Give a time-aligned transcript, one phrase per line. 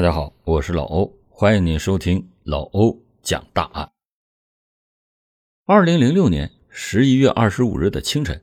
[0.00, 3.92] 大家好，我是老欧，欢迎您收听老欧讲大案。
[5.66, 8.42] 二零零六年十一月二十五日的清晨，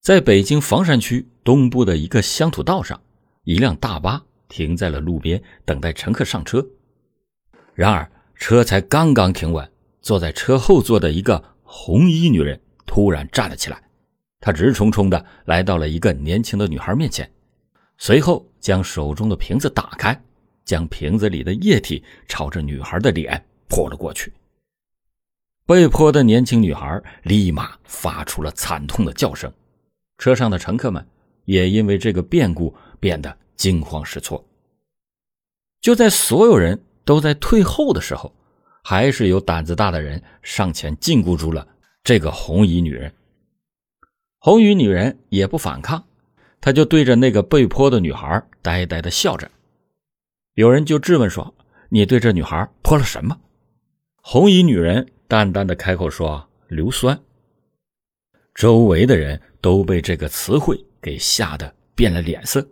[0.00, 3.02] 在北京房山区东部的一个乡土道上，
[3.42, 6.64] 一辆大巴停在了路边，等待乘客上车。
[7.74, 9.68] 然而，车才刚刚停稳，
[10.00, 13.82] 坐在车后座的一个红衣女人突然站了起来，
[14.38, 17.28] 她直冲冲的来到了一个年轻的女孩面前，
[17.98, 20.16] 随后将手中的瓶子打开。
[20.70, 24.32] 将瓶子里的液体朝着女孩的脸泼了过去。
[25.66, 29.52] 被泼的年轻女孩立马发出了惨痛的叫声，
[30.18, 31.04] 车上的乘客们
[31.44, 34.46] 也因为这个变故变得惊慌失措。
[35.80, 38.32] 就在所有人都在退后的时候，
[38.84, 41.66] 还是有胆子大的人上前禁锢住了
[42.04, 43.12] 这个红衣女人。
[44.38, 46.04] 红衣女人也不反抗，
[46.60, 49.50] 她就对着那个被泼的女孩呆呆的笑着。
[50.54, 51.54] 有人就质问说
[51.90, 53.40] ：“你对这女孩泼了什么？”
[54.22, 57.18] 红衣女人淡淡的开口说：“硫酸。”
[58.54, 62.68] 周围的人都被这个词汇给吓得变了脸色。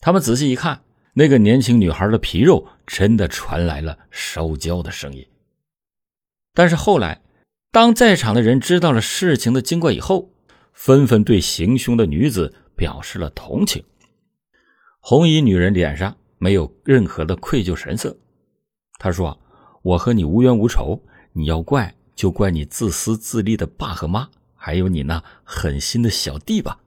[0.00, 5.26] 他们仔细一看，那个年轻女孩的皮肉真的传来了烧焦的声音。
[6.52, 7.22] 但是后来，
[7.72, 10.30] 当在场的人知道了事情的经过以后，
[10.72, 13.82] 纷纷对行凶的女子表示了同情。
[15.00, 16.16] 红衣女人脸上。
[16.38, 18.16] 没有任何的愧疚神色，
[18.98, 19.38] 他说
[19.82, 21.00] ：“我和你无冤无仇，
[21.32, 26.78] 你要怪就怪你自私自利的爸和妈，还有你那狠心的小弟吧。”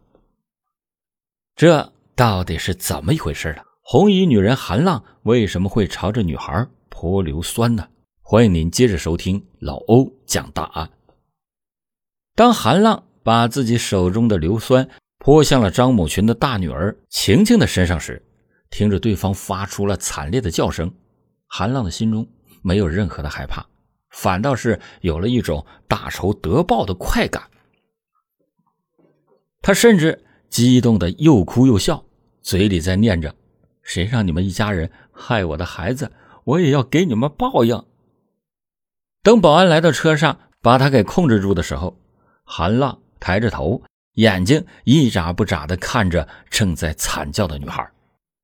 [1.55, 3.63] 这到底是怎么一回事呢？
[3.81, 7.87] 红衣女人韩浪为什么会朝着女孩泼硫酸呢？
[8.21, 10.89] 欢迎您接着收听老欧讲大案。
[12.35, 18.21] 当韩浪把自己手中的硫酸泼向了张某群的大女儿晴晴的身上时，
[18.69, 20.93] 听着对方发出了惨烈的叫声，
[21.47, 22.27] 韩浪的心中
[22.61, 23.65] 没有任何的害怕，
[24.09, 27.49] 反倒是有了一种大仇得报的快感。
[29.61, 32.05] 他甚至激动的又哭又笑，
[32.41, 33.35] 嘴里在念着
[33.83, 36.11] ：“谁让你们一家人害我的孩子，
[36.43, 37.83] 我也要给你们报应。”
[39.23, 41.99] 等保安来到车上，把他给控制住的时候，
[42.45, 43.81] 韩浪抬着头，
[44.13, 47.89] 眼睛一眨不眨的看着正在惨叫的女孩。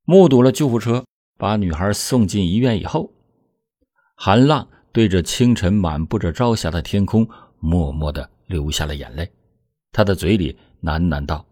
[0.05, 1.05] 目睹了救护车
[1.37, 3.09] 把女孩送进医院以后，
[4.15, 7.27] 韩浪对着清晨满布着朝霞的天空，
[7.59, 9.31] 默默的流下了眼泪。
[9.93, 11.45] 他的嘴里喃喃道：“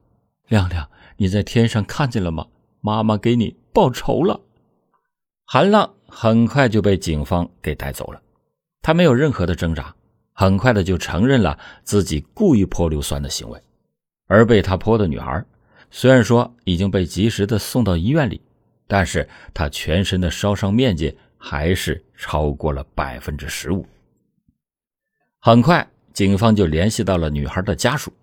[0.49, 2.45] 亮亮，你在天上看见了吗？
[2.81, 4.39] 妈妈给你报仇了。”
[5.47, 8.21] 韩浪很快就被警方给带走了。
[8.81, 9.95] 他没有任何的挣扎，
[10.33, 13.61] 很快的就承认了自己故意泼硫酸的行为，
[14.27, 15.45] 而被他泼的女孩。
[15.93, 18.41] 虽然说已经被及时的送到医院里，
[18.87, 23.85] 但是他全身的烧伤面积还是超过了百分之十五。
[25.39, 28.13] 很快，警方就联系到了女孩的家属。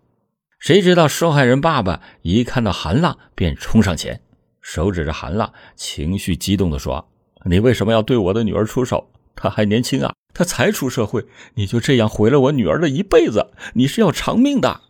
[0.58, 4.20] 谁知道受害人爸爸一看到韩浪便冲上前，
[4.60, 7.06] 手指着韩浪，情绪激动地说
[7.44, 9.10] ：“你为什么要对我的女儿出手？
[9.36, 14.80] 她还年轻啊，她才出社会，你就这样毁了我女儿的一辈子，你是要偿命的。”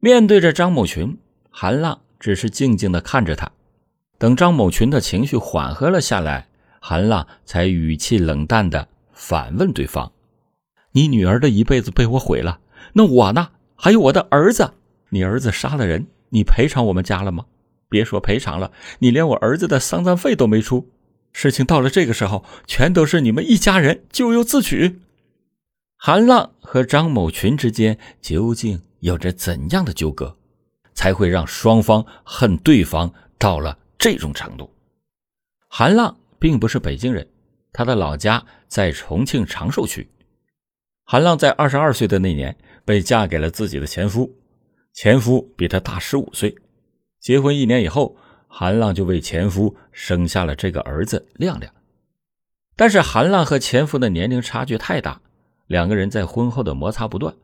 [0.00, 1.18] 面对着张某群。
[1.50, 3.50] 韩浪只是静静的看着他，
[4.18, 6.48] 等张某群的情绪缓和了下来，
[6.80, 10.12] 韩浪才语气冷淡的反问对方
[10.92, 12.60] ：“你女儿的一辈子被我毁了，
[12.94, 13.50] 那我呢？
[13.76, 14.74] 还有我的儿子？
[15.10, 17.46] 你儿子杀了人，你赔偿我们家了吗？
[17.88, 20.88] 别说赔偿了，你连我儿子的丧葬费都没出。
[21.32, 25.00] 事情到了这个时候，全都是你们一家人咎由自取。”
[25.96, 30.36] 韩浪和张某群之间究竟有着怎样的纠葛？
[31.00, 34.70] 才会让双方恨对方到了这种程度。
[35.66, 37.26] 韩浪并不是北京人，
[37.72, 40.06] 他的老家在重庆长寿区。
[41.04, 44.30] 韩浪在二十二岁的那年被嫁给了自己的前夫，
[44.92, 46.54] 前夫比他大十五岁。
[47.18, 48.14] 结婚一年以后，
[48.46, 51.72] 韩浪就为前夫生下了这个儿子亮亮。
[52.76, 55.22] 但是韩浪和前夫的年龄差距太大，
[55.66, 57.34] 两个人在婚后的摩擦不断，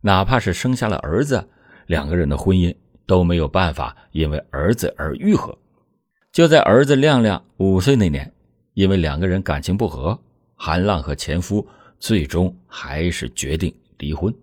[0.00, 1.50] 哪怕是生下了儿子，
[1.86, 2.74] 两个人的婚姻。
[3.06, 5.56] 都没有办法因为儿子而愈合。
[6.32, 8.32] 就在儿子亮亮五岁那年，
[8.74, 10.18] 因为两个人感情不和，
[10.56, 11.66] 韩浪和前夫
[11.98, 14.34] 最终还是决定离婚。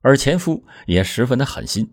[0.00, 1.88] 而前夫也十分的狠心，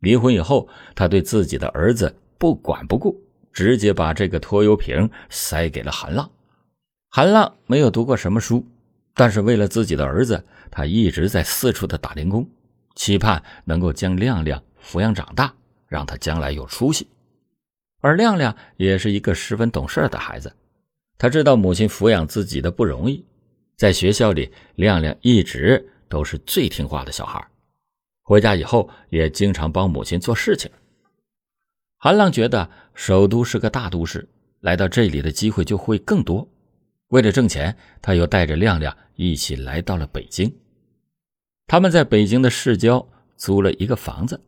[0.00, 3.22] 离婚以后，他对自己的儿子不管不顾，
[3.52, 6.28] 直接把这个拖油瓶塞给了韩浪。
[7.08, 8.66] 韩浪没有读过什么书，
[9.14, 12.48] 但是为了自己的儿子，他一直在四处的打零工，
[12.96, 14.60] 期盼能够将亮亮。
[14.84, 15.54] 抚养长大，
[15.86, 17.06] 让他将来有出息。
[18.00, 20.52] 而亮亮也是一个十分懂事的孩子，
[21.16, 23.24] 他知道母亲抚养自己的不容易，
[23.76, 27.46] 在学校里，亮亮一直都是最听话的小孩，
[28.22, 30.70] 回家以后也经常帮母亲做事情。
[31.96, 34.28] 韩浪觉得首都是个大都市，
[34.60, 36.48] 来到这里的机会就会更多。
[37.08, 40.52] 为了挣钱，他又带着亮亮一起来到了北京。
[41.68, 43.06] 他们在北京的市郊
[43.36, 44.40] 租了一个房子，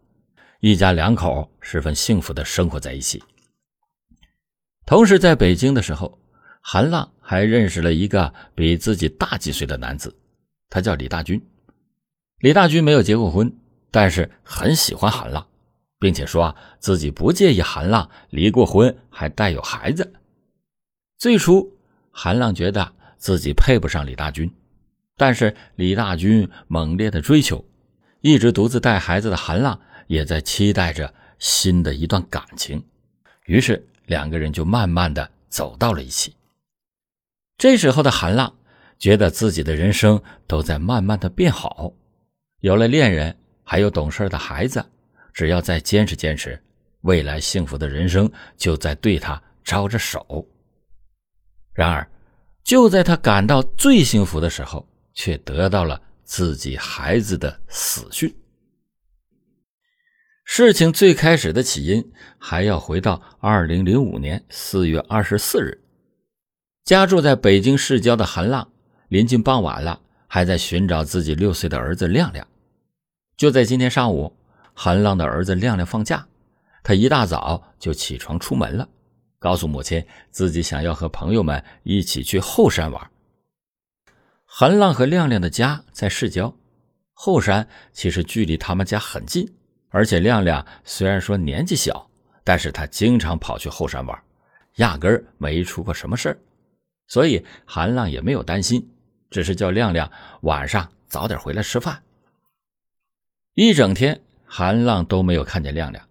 [0.66, 3.22] 一家两口十分幸福的生活在一起。
[4.86, 6.18] 同时，在北京的时候，
[6.62, 10.16] 韩浪还认识了一个比自己大几岁的男子，
[10.70, 11.38] 他叫李大军。
[12.38, 13.54] 李大军没有结过婚，
[13.90, 15.46] 但是很喜欢韩浪，
[15.98, 20.14] 并且说自己不介意韩浪离过婚还带有孩子。
[21.18, 21.76] 最初，
[22.10, 24.50] 韩浪觉得自己配不上李大军，
[25.18, 27.62] 但是李大军猛烈的追求，
[28.22, 32.84] 一直独自带孩子的韩浪也在期待着新的一段感情，
[33.46, 33.86] 于是。
[34.06, 36.36] 两个人就慢慢的走到了一起。
[37.56, 38.54] 这时候的韩浪
[38.98, 41.90] 觉得自己的人生都在慢慢的变好，
[42.60, 44.84] 有了恋人，还有懂事的孩子，
[45.32, 46.62] 只要再坚持坚持，
[47.00, 50.46] 未来幸福的人生就在对他招着手。
[51.72, 52.06] 然而，
[52.62, 58.30] 就在他感到最幸福的时候，却得到了自己孩子的死讯。
[60.44, 65.82] 事情最开始的起因还要回到二零零五年四月二十四日，
[66.84, 68.70] 家住在北京市郊的韩浪，
[69.08, 72.46] 临近傍晚了，还在寻找自己六岁的儿子亮亮。
[73.36, 74.36] 就在今天上午，
[74.74, 76.28] 韩浪的儿子亮亮放假，
[76.84, 78.86] 他一大早就起床出门了，
[79.38, 83.10] 告诉母亲自己想要和朋友们一起去后山玩。
[84.44, 86.54] 韩浪和亮亮的家在市郊，
[87.14, 89.52] 后山其实距离他们家很近。
[89.94, 92.10] 而且亮亮虽然说年纪小，
[92.42, 94.22] 但是他经常跑去后山玩，
[94.78, 96.38] 压根儿没出过什么事儿，
[97.06, 98.90] 所以韩浪也没有担心，
[99.30, 100.10] 只是叫亮亮
[100.40, 102.02] 晚上早点回来吃饭。
[103.54, 106.04] 一整天，韩浪都没有看见亮亮，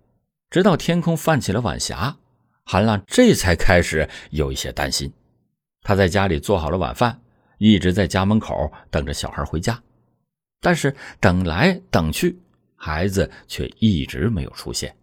[0.50, 2.16] 直到天空泛起了晚霞，
[2.64, 5.12] 韩浪这才开始有一些担心。
[5.82, 7.20] 他在家里做好了晚饭，
[7.58, 9.84] 一直在家门口等着小孩回家，
[10.62, 12.40] 但是等来等去。
[12.86, 14.94] 孩子却一直没有出现。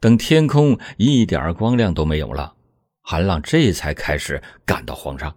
[0.00, 2.52] 等天空一点光亮都没有了，
[3.00, 5.32] 韩浪这才开始感到慌张。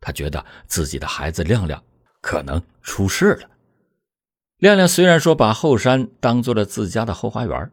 [0.00, 1.82] 他觉得自己的孩子亮亮
[2.22, 3.50] 可能出事了。
[4.56, 7.70] 亮亮虽然说把后山当做了自家的后花园，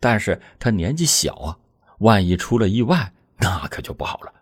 [0.00, 1.58] 但是他年纪小啊，
[2.00, 4.32] 万一出了意外，那可就不好了。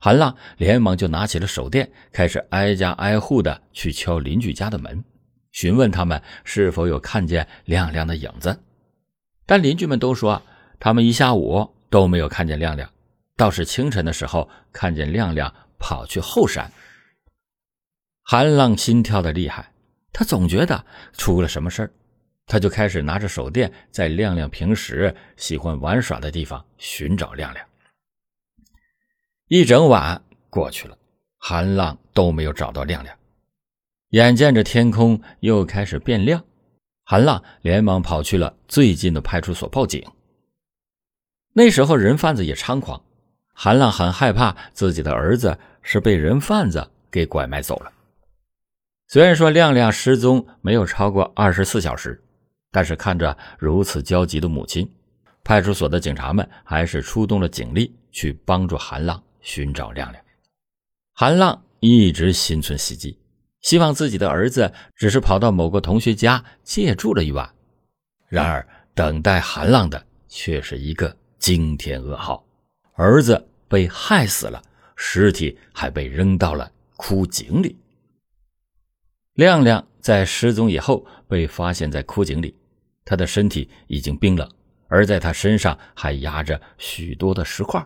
[0.00, 5.04] 韩浪连忙就拿起了手电，开始挨家挨户的去敲邻居家的门。
[5.54, 8.60] 询问他们是否有看见亮亮的影子，
[9.46, 10.42] 但邻居们都说
[10.80, 12.90] 他们一下午都没有看见亮亮，
[13.36, 16.70] 倒是清晨的时候看见亮亮跑去后山。
[18.24, 19.72] 韩浪心跳的厉害，
[20.12, 21.90] 他总觉得出了什么事儿，
[22.46, 27.64] 他就开始拿着手电在亮亮平时喜欢玩耍的地方寻找亮亮。
[29.46, 30.20] 一整晚
[30.50, 30.98] 过去了，
[31.38, 33.16] 韩浪都没有找到亮亮。
[34.10, 36.44] 眼见着天空又开始变亮，
[37.04, 40.04] 韩浪连忙跑去了最近的派出所报警。
[41.52, 43.02] 那时候人贩子也猖狂，
[43.52, 47.92] 韩浪很害怕自己的儿子是被人贩子给拐卖走了。
[49.08, 52.22] 虽然说亮亮失踪没有超过二十四小时，
[52.70, 54.90] 但是看着如此焦急的母亲，
[55.42, 60.24] 派出所的警察们还是出动了警力去帮助韩浪寻找亮亮。
[61.12, 63.16] 韩浪一直心存希冀。
[63.64, 67.50] 希望自己的儿子只是跑到某个同学家借住了一晚，
[68.28, 72.46] 然而等待韩浪的却是一个惊天噩耗：
[72.92, 74.62] 儿子被害死了，
[74.96, 77.74] 尸体还被扔到了枯井里。
[79.32, 82.54] 亮亮在失踪以后被发现在枯井里，
[83.02, 84.46] 他的身体已经冰冷，
[84.88, 87.82] 而在他身上还压着许多的石块。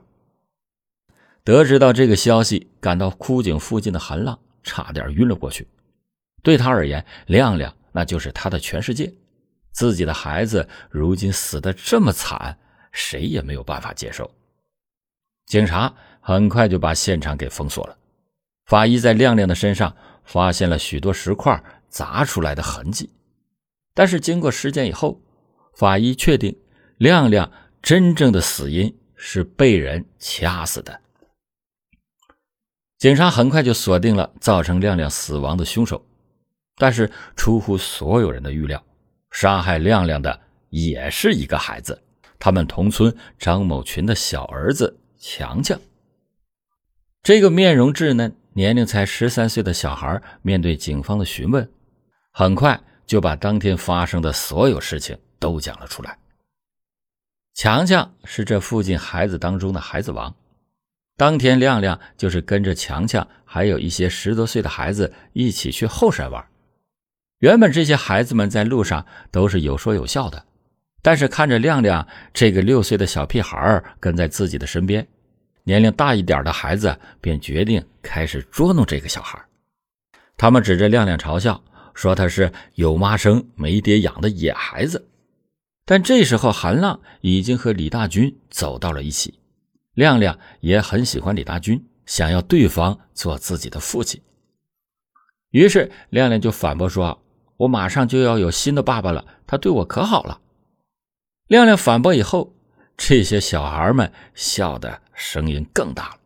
[1.45, 4.41] 得知到这个消息，赶到枯井附近的韩浪。
[4.63, 5.67] 差点晕了过去。
[6.43, 9.13] 对他而言，亮亮那就是他的全世界。
[9.73, 12.59] 自己的孩子如今死的这么惨，
[12.91, 14.31] 谁也没有办法接受。
[15.47, 17.97] 警察很快就把现场给封锁了。
[18.67, 23.11] 法医在亮亮的身上发现了许多石块砸出来的痕迹，
[23.95, 25.21] 但是经过尸检以后，
[25.75, 26.55] 法医确定
[26.99, 27.51] 亮亮
[27.81, 31.01] 真正的死因是被人掐死的。
[32.99, 36.05] 警察很快就锁定了造成亮亮死亡的凶手，
[36.77, 38.85] 但是出乎所有人的预料，
[39.31, 40.41] 杀害亮亮的
[40.71, 42.03] 也是一个孩子，
[42.41, 45.81] 他们同村张某群的小儿子强强。
[47.23, 51.71] 这个面容稚嫩、年龄才十三岁的小孩，面对警方的询问，
[52.33, 56.19] 很快就把当天发生的所有事情都讲了出来。
[57.55, 60.35] 强强是这附近孩子当中的孩子王，
[61.19, 66.47] 当天亮亮就是跟着强强还有一些十多岁的孩子一起去后山玩。
[67.41, 70.45] 原本这些孩子们在路上都是有说有笑的，
[71.03, 75.05] 但是看着亮亮这个六岁的小屁孩跟在自己的身边。
[75.65, 79.45] 年龄大一点的孩子便决定开始捉弄这个小孩，
[80.37, 81.61] 他们指着亮亮嘲笑，
[81.95, 85.09] 说他是有妈生没爹养的野孩子。
[85.85, 89.38] 但这时候韩浪已经和李大军走到了一起，
[89.99, 94.23] 亮亮也很喜欢李大军，想要对方做自己的父亲。
[95.51, 97.21] 于是亮亮就反驳说
[97.59, 100.41] ：“我马上就要有新的爸爸了，他对我可好了。”
[101.49, 102.55] 亮亮反驳以后。
[103.01, 106.17] 这些小孩们笑的声音更大了。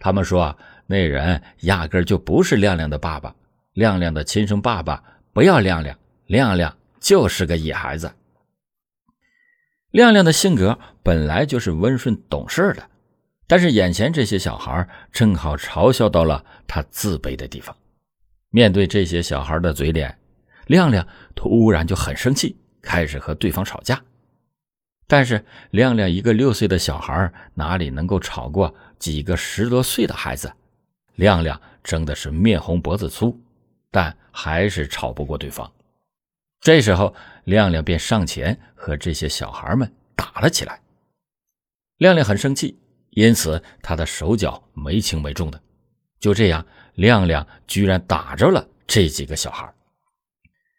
[0.00, 3.32] 他们说：“那人压根就不是亮亮的爸爸，
[3.74, 5.00] 亮亮的亲生爸爸
[5.32, 8.12] 不要亮亮，亮亮就是个野孩子。”
[9.92, 12.89] 亮亮的性格本来就是温顺懂事的，
[13.50, 17.76] 但是眼前这些小孩正好嘲笑到了他自卑的地方。
[18.50, 20.16] 面对这些小孩的嘴脸，
[20.68, 21.04] 亮亮
[21.34, 24.00] 突然就很生气，开始和对方吵架。
[25.08, 30.52] 但是亮亮一个六岁的小孩哪里能够吵过几个十多岁的孩子？
[31.16, 33.36] 亮亮争的是面红脖子粗，
[33.90, 35.68] 但还是吵不过对方。
[36.60, 40.80] 这时候，亮亮便上前和这些小孩们打了起来。
[41.96, 42.78] 亮亮很生气，
[43.10, 45.60] 因此他的手脚没轻没重的。
[46.18, 46.64] 就这样，
[46.94, 49.72] 亮亮居然打着了这几个小孩。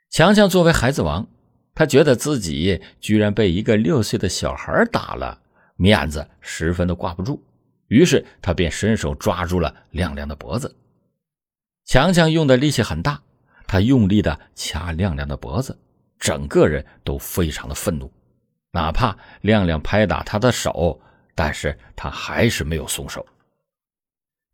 [0.09, 1.27] 强强作为孩子王。
[1.73, 5.41] 他觉得自己居然被一个六岁的小孩打了，
[5.77, 7.41] 面子十分的挂不住。
[7.87, 10.75] 于是他便伸手抓住了亮亮的脖子。
[11.85, 13.21] 强强用的力气很大，
[13.67, 15.79] 他用力的掐亮亮的脖子，
[16.19, 18.11] 整个人都非常的愤怒。
[18.73, 21.01] 哪怕亮亮拍打他的手，
[21.43, 23.25] 但是他还是没有松手。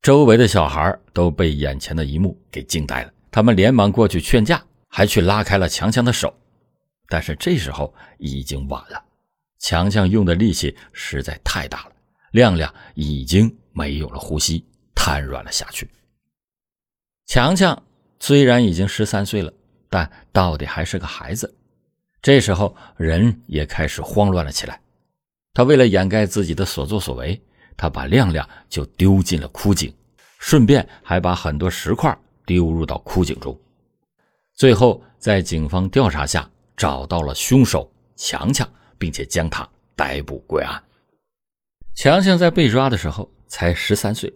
[0.01, 6.33] 周围的小孩都被眼前的一幕给惊呆了，他们连忙过去劝架，还去拉开了强强的手。
[7.09, 9.03] 但是这时候已经晚了，
[9.59, 11.91] 强强用的力气实在太大了，
[12.31, 14.65] 亮亮已经没有了呼吸，
[14.95, 15.89] 瘫软了下去。
[17.25, 17.83] 强强
[18.17, 19.51] 虽然已经十三岁了，
[19.89, 21.53] 但到底还是个孩子。
[22.21, 24.79] 这时候人也开始慌乱了起来。
[25.57, 27.41] 他为了掩盖自己的所作所为，
[27.75, 29.91] 他把亮亮就丢进了枯井，
[30.37, 33.59] 顺便还把很多石块丢入到枯井中。
[34.53, 36.47] 最后在警方调查下。
[36.75, 40.79] 找到了凶手强强，并且将他逮捕归案。
[41.95, 44.31] 强强在被抓的时候才十三岁，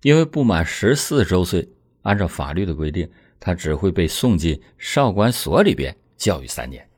[0.00, 1.68] 因为不满十四周岁，
[2.00, 3.06] 按照法律的规定，
[3.38, 6.88] 他只会被送进少管所里边教育三年。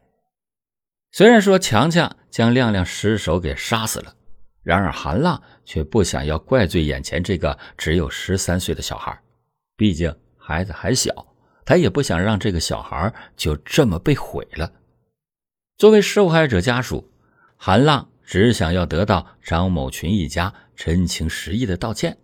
[1.16, 4.12] 虽然说强强将亮亮失手给杀死了，
[4.64, 9.16] 然而韩浪却不想要怪罪眼前这个只有十三岁的小孩，
[9.76, 11.24] 毕竟孩子还小，
[11.64, 14.72] 他也不想让这个小孩就这么被毁了。
[15.78, 17.08] 作为受害者家属，
[17.56, 22.18] 韩浪只想要得到张某群一家真情实意的道歉。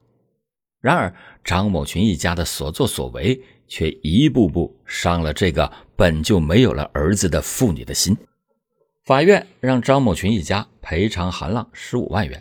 [0.80, 8.16] 然而，张某群一家的所作所为却一步步伤了这个本就没有了儿子的妇女的心。
[9.10, 12.40] 法院让张某群一家赔偿韩浪十五万元。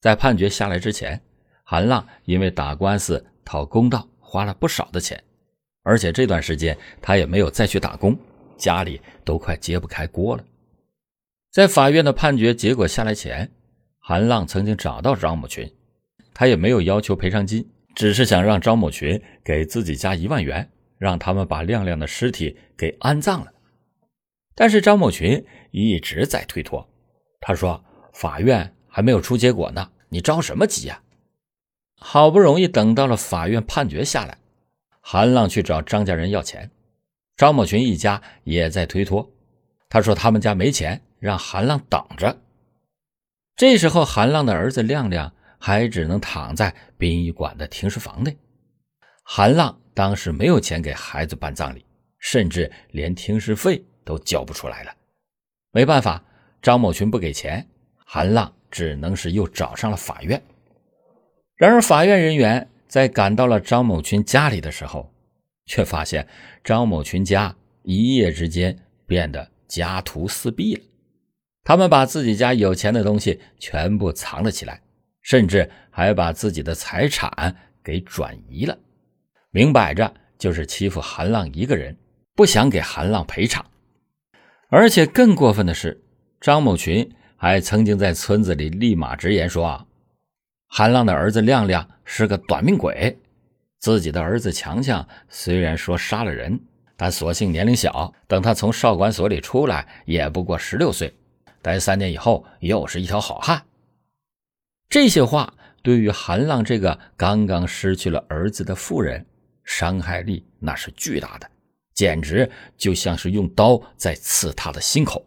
[0.00, 1.20] 在判决下来之前，
[1.64, 5.20] 韩浪因为打官司讨公道花了不少的钱，
[5.82, 8.16] 而且这段时间他也没有再去打工。
[8.56, 10.44] 家里都快揭不开锅了。
[11.50, 13.50] 在法院的判决结果下来前，
[13.98, 15.68] 韩浪曾经找到张某群，
[16.32, 23.52] 他也没有要求赔偿金，只是想让张某群给自己家一万元，让他们把亮亮的尸体给安葬了。
[24.56, 26.88] 但是张某群一直在推脱，
[27.40, 31.00] 他说：“法院还没有出结果呢，你着什么急呀？”
[32.00, 34.38] 好不容易等到了法院判决下来，
[35.00, 36.70] 韩浪去找张家人要钱。
[37.36, 39.30] 张某群一家也在推脱，
[39.90, 42.38] 他说他们家没钱，让韩浪等着。
[43.56, 48.34] 这时候，韩浪的儿子亮亮还只能躺在殡仪馆的停尸房内。
[49.22, 51.84] 韩浪当时没有钱给孩子办葬礼，
[52.18, 54.94] 甚至连停尸费都交不出来了。
[55.72, 56.24] 没办法，
[56.62, 60.42] 张某群不给钱，韩浪只能是又找上了法院。
[61.56, 65.12] 然而，法院人员在赶到了张某群家里的时候，
[65.66, 66.26] 却发现
[66.62, 70.82] 张某群家一夜之间变得家徒四壁了。
[71.64, 74.80] 他们把自己家有钱的东西全部藏了起来，
[75.20, 78.78] 甚至还把自己的财产给转移了，
[79.50, 81.96] 明摆着就是欺负韩浪一个人，
[82.34, 83.64] 不想给韩浪赔偿。
[84.68, 86.02] 而且更过分的是，
[86.40, 89.86] 张某群还曾经在村子里立马直言说：“啊，
[90.68, 93.18] 韩浪的儿子亮亮是个短命鬼，
[93.78, 96.60] 自己的儿子强强虽然说杀了人。”
[96.98, 101.12] 但所幸年龄小，等他从少管所里出来，也不过十六岁，
[101.60, 103.62] 待三年以后又是一条好汉。
[104.88, 109.26] 这些话对于韩浪这个刚刚失去了儿子的妇人，
[109.62, 111.46] 伤害力那是巨大的，
[111.96, 112.48] 简直
[112.78, 115.26] 就像是用刀在刺他的心口。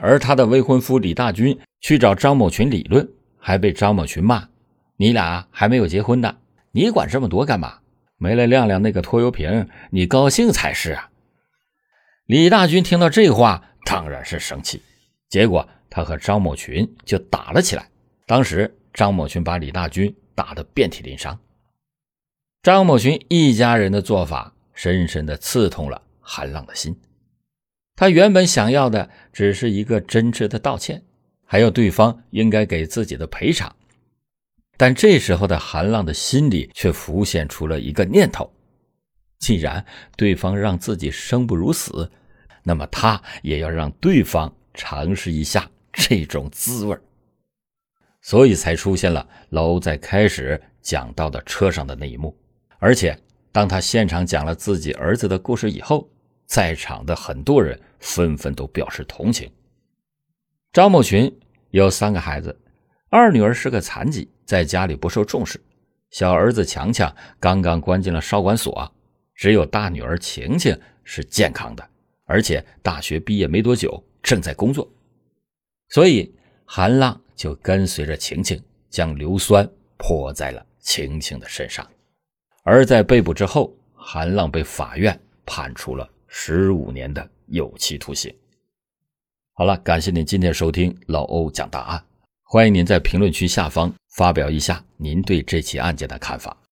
[0.00, 3.06] 而他的未婚夫李大军去找张某群理论，
[3.38, 4.48] 还被张某群骂
[4.96, 6.38] ：“你俩还没有结婚呢，
[6.70, 7.80] 你管这么多干嘛？”
[8.16, 11.10] 没了亮亮那个拖油瓶，你高兴才是啊！
[12.26, 14.80] 李大军听到这话，当然是生气。
[15.28, 17.88] 结果他和张某群就打了起来。
[18.24, 21.36] 当时张某群把李大军打得遍体鳞伤。
[22.62, 26.96] 张某群一家人的做法，深深的刺痛了韩浪的心。
[27.94, 31.02] 他原本想要的只是一个真挚的道歉，
[31.44, 33.74] 还有对方应该给自己的赔偿。
[34.76, 38.50] 但这时候的韩浪的心里却浮现出了一个念头：
[39.38, 39.84] 既然
[40.16, 42.10] 对方让自己生不如死，
[42.64, 46.96] 那么他也要让对方尝试一下这种滋味
[48.22, 52.36] 所以才出现了楼在开始讲到的车上的那一幕。
[52.78, 53.16] 而且，
[53.52, 56.10] 当他现场讲了自己儿子的故事以后，
[56.46, 59.50] 在场的很多人纷纷都表示同情。
[60.72, 61.30] 张某群
[61.70, 62.58] 有三个孩子，
[63.10, 64.28] 二女儿是个残疾。
[64.44, 65.58] 在家里不受重视，
[66.10, 68.92] 小儿子强强刚刚关进了少管所，
[69.34, 71.88] 只有大女儿晴晴是健康的，
[72.24, 74.86] 而且大学毕业没多久，正在工作。
[75.88, 76.34] 所以
[76.66, 79.66] 韩浪就跟随着晴晴，将硫酸
[79.96, 81.88] 泼在了晴晴的身上。
[82.62, 88.32] 而在被捕之后，韩浪被法院判处了十五年的有期徒刑。
[89.54, 92.04] 好了，感谢您今天收听老欧讲大案，
[92.44, 93.92] 欢迎您在评论区下方。
[94.10, 96.56] 发表一下您对这起案件的看法。